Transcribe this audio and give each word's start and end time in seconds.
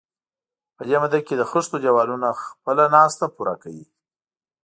په 0.75 0.81
دې 0.87 0.95
موده 1.01 1.19
کې 1.27 1.33
د 1.37 1.43
خښتو 1.49 1.77
دېوالونه 1.83 2.27
خپله 2.43 2.83
ناسته 2.95 3.25
پوره 3.35 3.55
کوي. 3.63 3.85